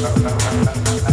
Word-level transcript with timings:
no. 0.00 1.03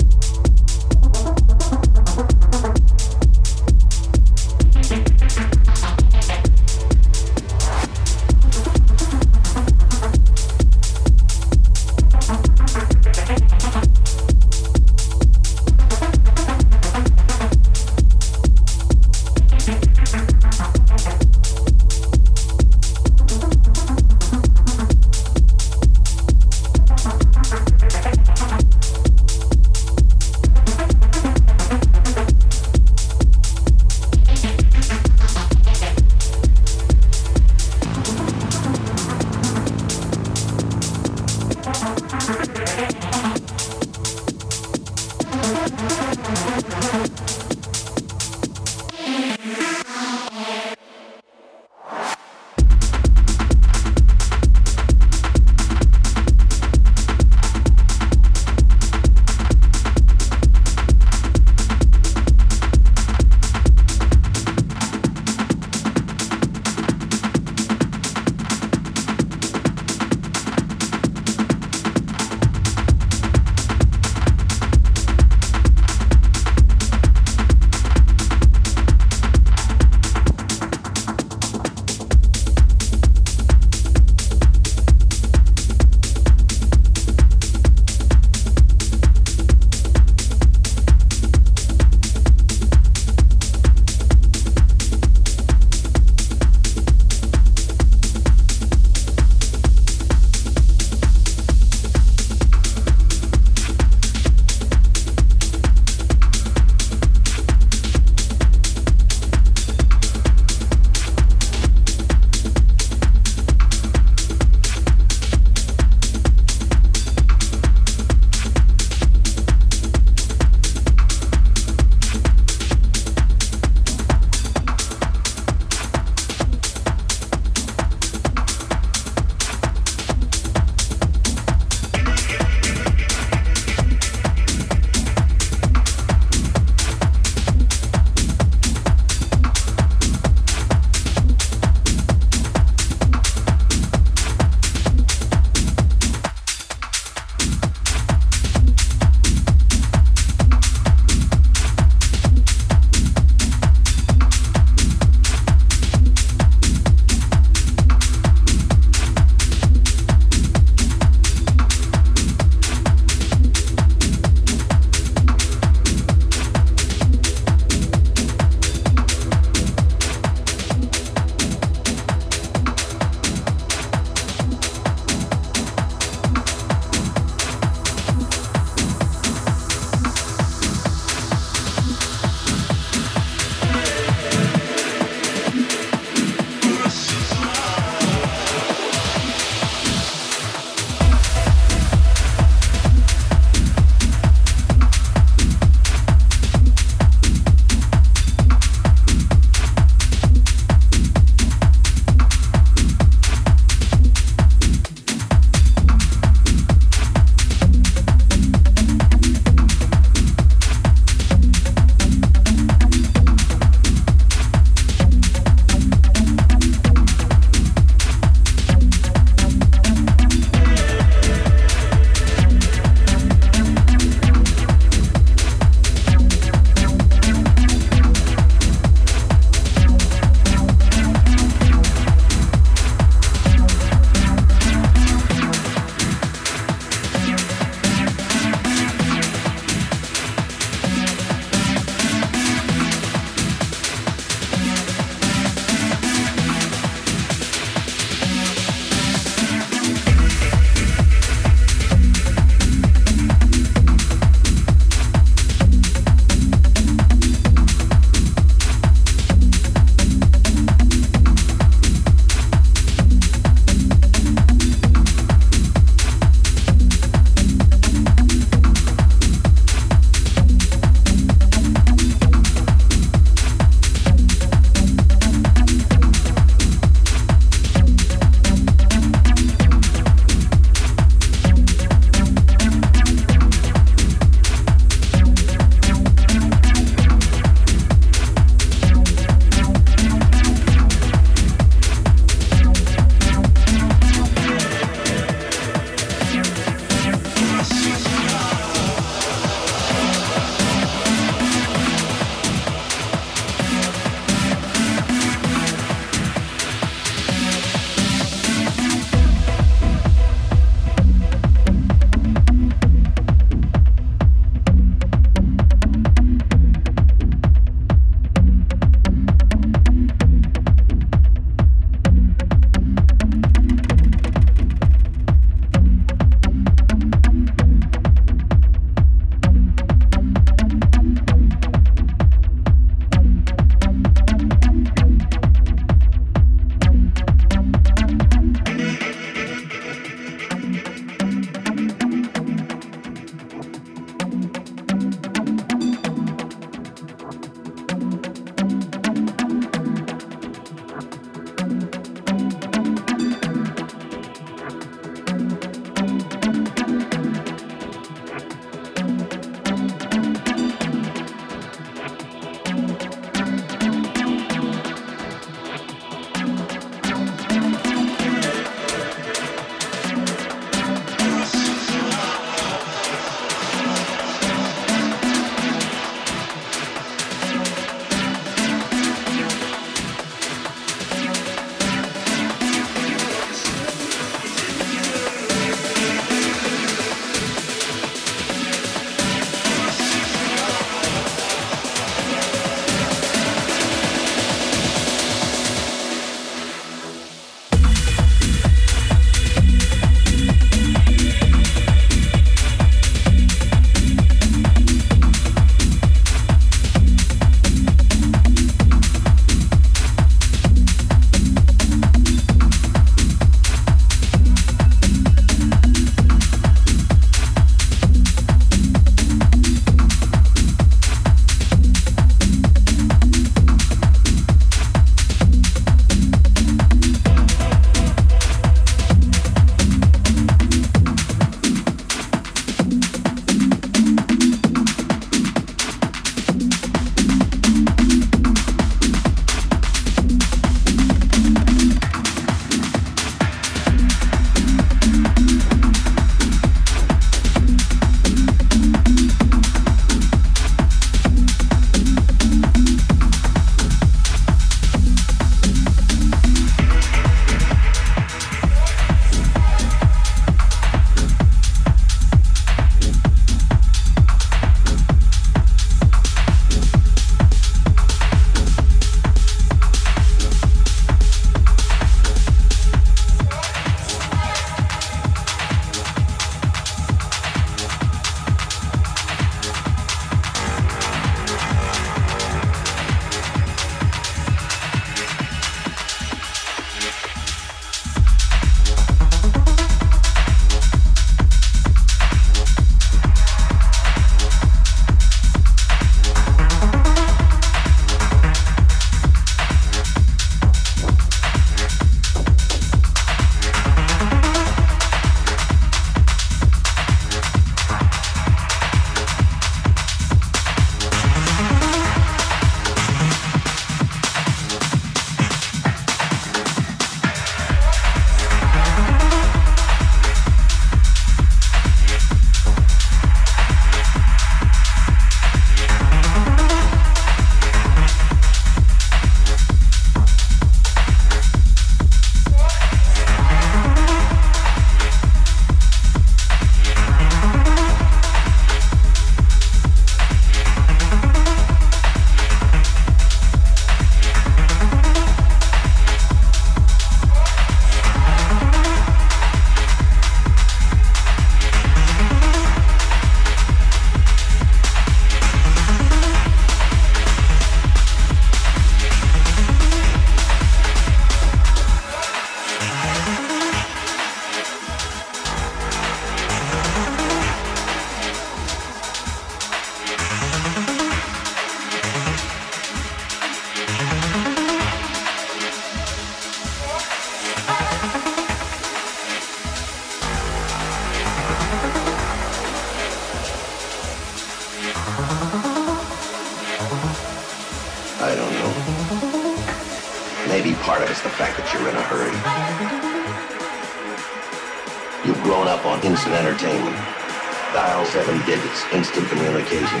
Communication. 599.54 600.00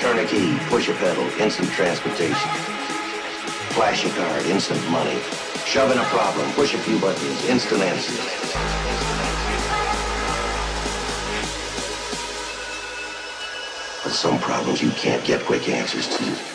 Turn 0.00 0.18
a 0.18 0.26
key, 0.26 0.58
push 0.68 0.88
a 0.88 0.94
pedal, 0.94 1.24
instant 1.40 1.70
transportation. 1.70 2.50
Flash 3.74 4.04
a 4.04 4.10
card, 4.10 4.46
instant 4.46 4.80
money. 4.90 5.18
Shove 5.64 5.92
in 5.92 5.98
a 5.98 6.04
problem, 6.04 6.50
push 6.52 6.74
a 6.74 6.78
few 6.78 6.98
buttons, 6.98 7.44
instant 7.46 7.80
answer. 7.82 8.12
But 14.02 14.12
some 14.12 14.38
problems 14.40 14.82
you 14.82 14.90
can't 14.90 15.24
get 15.24 15.44
quick 15.44 15.68
answers 15.68 16.08
to. 16.16 16.53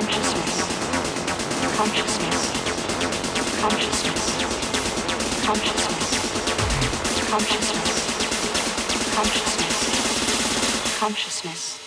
Consciousness, 0.00 0.62
consciousness, 1.76 2.38
consciousness, 3.60 4.24
consciousness, 5.44 6.08
consciousness, 7.28 7.90
consciousness, 9.14 10.98
consciousness. 10.98 11.79